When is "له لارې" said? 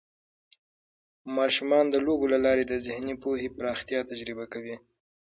2.33-2.63